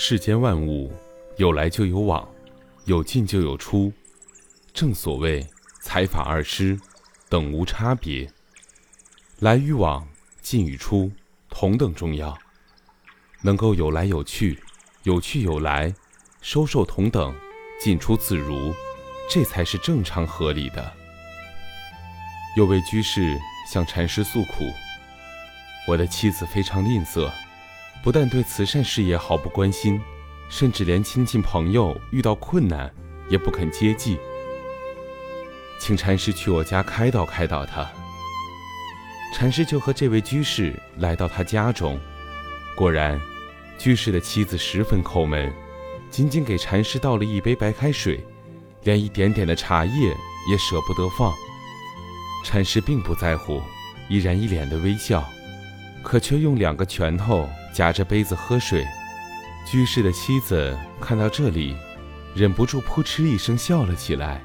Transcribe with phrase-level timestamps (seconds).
[0.00, 0.92] 世间万物，
[1.38, 2.26] 有来就有往，
[2.84, 3.92] 有进就有出。
[4.72, 5.44] 正所谓
[5.82, 6.78] 财法二失，
[7.28, 8.30] 等无差别。
[9.40, 10.06] 来与往，
[10.40, 11.10] 进与出，
[11.50, 12.38] 同等重要。
[13.42, 14.62] 能够有来有去，
[15.02, 15.92] 有去有来，
[16.40, 17.34] 收受同等，
[17.80, 18.72] 进出自如，
[19.28, 20.92] 这才是正常合理的。
[22.56, 23.36] 有位居士
[23.68, 24.64] 向禅师诉苦
[25.88, 27.28] ：“我的妻子非常吝啬。”
[28.08, 30.00] 不但对慈善事业毫不关心，
[30.48, 32.90] 甚至连亲戚朋友遇到困难
[33.28, 34.18] 也不肯接济。
[35.78, 37.86] 请禅师去我家开导开导他。
[39.34, 42.00] 禅师就和这位居士来到他家中，
[42.74, 43.20] 果然，
[43.76, 45.52] 居士的妻子十分抠门，
[46.10, 48.24] 仅仅给禅师倒了一杯白开水，
[48.84, 50.08] 连一点点的茶叶
[50.50, 51.30] 也舍不得放。
[52.42, 53.60] 禅师并不在乎，
[54.08, 55.22] 依然一脸的微笑，
[56.02, 57.46] 可却用两个拳头。
[57.78, 58.84] 夹着杯子喝水，
[59.64, 61.76] 居士的妻子看到这里，
[62.34, 64.42] 忍不住扑哧一声笑了起来。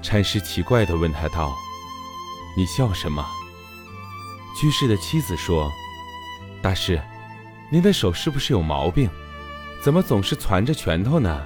[0.00, 1.54] 禅师奇怪地问他道
[2.56, 3.22] ：“你笑什么？”
[4.58, 5.70] 居士的妻子说
[6.64, 6.98] ：“大师，
[7.70, 9.06] 您的手是不是有毛病？
[9.84, 11.44] 怎么总是攥着拳头呢？”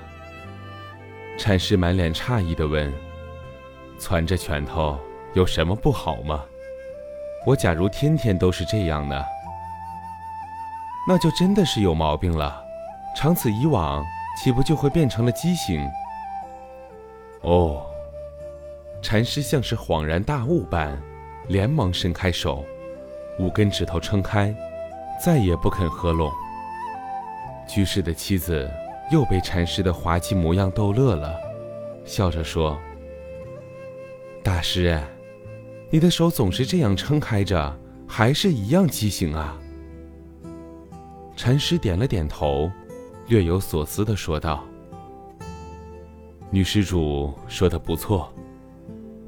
[1.37, 2.95] 禅师满脸诧异地问
[3.99, 4.97] ：“攥着拳头
[5.35, 6.45] 有什么不好吗？
[7.45, 9.25] 我假如天天都是这样呢？”
[11.09, 12.61] 那就真的是有毛病了，
[13.17, 14.05] 长此以往，
[14.37, 15.89] 岂不就会变成了畸形？
[17.43, 17.87] 哦，
[19.01, 21.01] 禅师像是恍然大悟般，
[21.47, 22.65] 连忙伸开手，
[23.39, 24.53] 五根指头撑开，
[25.23, 26.29] 再也不肯合拢。
[27.69, 28.69] 居士的妻子
[29.13, 31.37] 又被禅师的滑稽模样逗乐了，
[32.05, 32.77] 笑着说
[34.43, 35.01] ：“大师，
[35.89, 39.57] 你的手总是这样撑开着，还是一样畸形啊。”
[41.37, 42.71] 禅师点了点头，
[43.29, 44.65] 略有所思地说道
[46.51, 48.33] ：“女施主说的不错，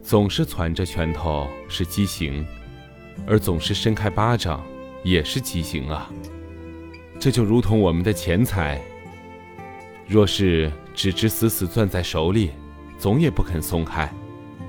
[0.02, 2.44] 总是攥着拳头是畸形，
[3.26, 4.64] 而总是伸开巴掌
[5.04, 6.10] 也是畸形啊。
[7.20, 8.80] 这就如同我们的钱财，
[10.06, 12.52] 若是只知死死攥在手里，
[12.98, 14.10] 总也不肯松开，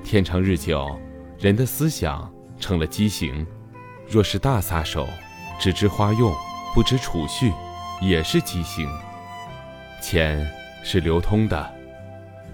[0.04, 0.94] 天长日久，
[1.38, 3.46] 人的思想成了畸形；
[4.06, 5.08] 若是大撒手，
[5.58, 6.30] 只知花用。”
[6.74, 7.52] 不知储蓄，
[8.00, 8.88] 也是畸形。
[10.00, 10.48] 钱
[10.82, 11.70] 是流通的，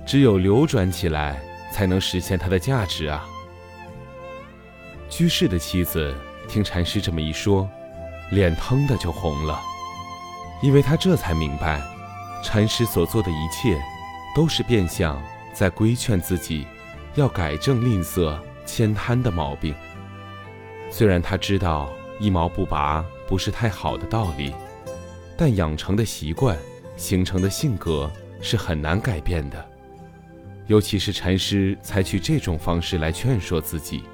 [0.05, 1.41] 只有流转起来，
[1.71, 3.25] 才能实现它的价值啊。
[5.09, 6.15] 居士的妻子
[6.49, 7.69] 听禅师这么一说，
[8.31, 9.61] 脸腾的就红了，
[10.63, 11.81] 因为他这才明白，
[12.43, 13.81] 禅师所做的一切，
[14.35, 15.23] 都是变相
[15.53, 16.67] 在规劝自己，
[17.15, 19.75] 要改正吝啬悭贪的毛病。
[20.91, 21.89] 虽然他知道
[22.19, 23.05] 一毛不拔。
[23.29, 24.55] 不是太好的道理，
[25.37, 26.57] 但养成的习惯、
[26.97, 28.09] 形成的性格
[28.41, 29.69] 是很难改变的。
[30.69, 34.05] 尤其是禅师采取这种方式来劝说自己，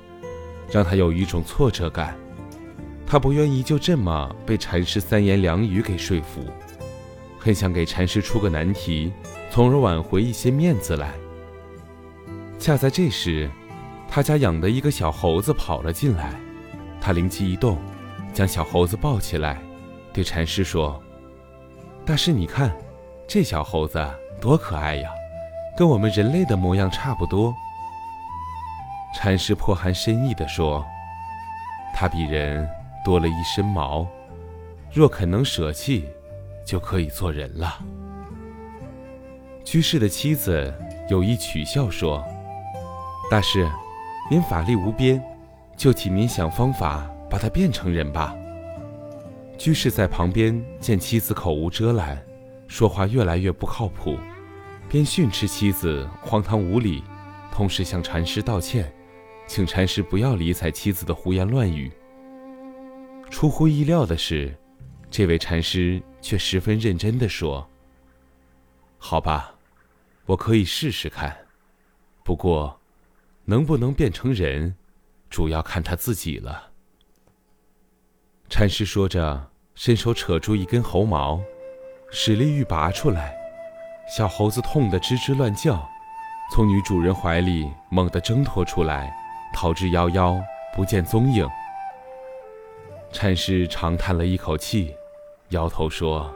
[0.71, 2.17] 让他有一种挫折感。
[3.07, 6.43] 他不愿意就这么被禅师三言两语给说服，
[7.39, 9.13] 很想给禅师出个难题，
[9.51, 11.13] 从而挽回一些面子来。
[12.59, 13.51] 恰在这时，
[14.09, 16.33] 他家养的一个小猴子跑了进来，
[16.99, 17.77] 他灵机一动。
[18.33, 19.59] 将小猴子抱起来，
[20.13, 21.01] 对禅师说
[22.07, 22.75] ：“大师，你看，
[23.29, 24.03] 这小猴子
[24.41, 25.11] 多可爱呀，
[25.77, 27.55] 跟我们人类的模样差不多。”
[29.15, 30.83] 禅师颇含深意地说
[31.95, 32.67] ：“它比人
[33.05, 34.07] 多了一身毛，
[34.91, 36.09] 若肯能舍弃，
[36.65, 37.79] 就可以做人了。”
[39.63, 40.75] 居士的妻子
[41.09, 42.25] 有意取笑说
[43.31, 43.71] ：“大师，
[44.31, 45.23] 您法力无边，
[45.77, 48.37] 就请您想方法。”把他变成人吧。
[49.57, 52.23] 居士在旁边见妻子口无遮拦，
[52.69, 54.19] 说话越来越不靠谱，
[54.87, 57.03] 便训斥妻子荒唐无理，
[57.51, 58.93] 同时向禅师道歉，
[59.47, 61.91] 请禅师不要理睬妻子的胡言乱语。
[63.31, 64.55] 出乎意料的是，
[65.11, 67.67] 这位禅师却十分认真地说
[68.99, 69.55] ：“好吧，
[70.27, 71.35] 我可以试试看，
[72.23, 72.79] 不过，
[73.47, 74.75] 能不能变成人，
[75.31, 76.69] 主要看他自己了。”
[78.53, 81.41] 禅师说着，伸手扯住一根猴毛，
[82.11, 83.35] 使力欲拔出来，
[84.15, 85.89] 小猴子痛得吱吱乱叫，
[86.53, 89.11] 从女主人怀里猛地挣脱出来，
[89.55, 90.39] 逃之夭夭，
[90.77, 91.49] 不见踪影。
[93.11, 94.95] 禅师长叹了一口气，
[95.49, 96.31] 摇头说：“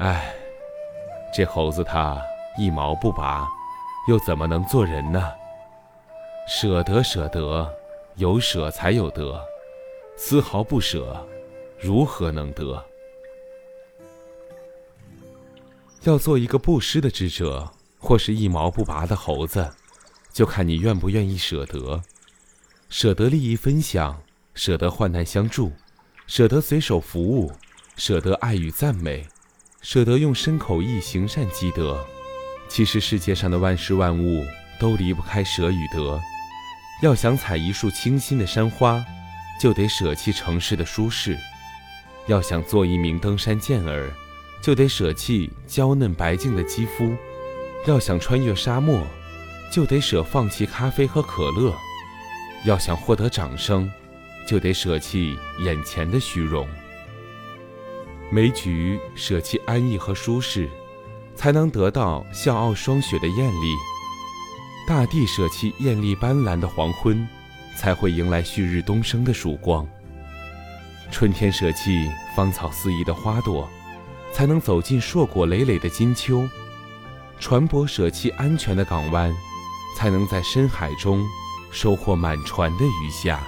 [0.00, 0.32] 唉，
[1.30, 2.18] 这猴子它
[2.56, 3.46] 一毛不拔，
[4.08, 5.30] 又怎么能做人呢？
[6.48, 7.70] 舍得舍得，
[8.14, 9.38] 有舍才有得。”
[10.16, 11.26] 丝毫不舍，
[11.80, 12.84] 如何能得？
[16.04, 19.68] 要做一个布施的智者，或是一毛不拔的猴子，
[20.32, 22.02] 就看你愿不愿意舍得，
[22.88, 24.22] 舍得利益分享，
[24.54, 25.72] 舍得患难相助，
[26.26, 27.50] 舍得随手服务，
[27.96, 29.26] 舍得爱与赞美，
[29.80, 32.04] 舍得用身口意行善积德。
[32.68, 34.44] 其实世界上的万事万物
[34.78, 36.20] 都离不开舍与得。
[37.02, 39.04] 要想采一束清新的山花，
[39.60, 41.34] 就得舍弃城市的舒适；
[42.26, 44.10] 要想做一名登山健儿，
[44.62, 47.16] 就得舍弃娇嫩白净的肌肤；
[47.86, 49.02] 要想穿越沙漠，
[49.72, 51.72] 就得舍放弃咖啡和可乐；
[52.64, 53.90] 要想获得掌声，
[54.46, 56.68] 就得舍弃眼前的虚荣。
[58.30, 60.68] 梅菊舍弃安逸和舒适，
[61.36, 63.74] 才能得到笑傲霜雪的艳丽；
[64.88, 67.26] 大地舍弃艳丽斑斓的黄昏，
[67.76, 69.86] 才会迎来旭日东升的曙光；
[71.10, 73.68] 春天舍弃芳草四溢的花朵。
[74.32, 76.44] 才能走进硕果累累的金秋，
[77.38, 79.32] 船舶舍弃安全的港湾，
[79.96, 81.24] 才能在深海中
[81.70, 83.40] 收获满船的鱼虾。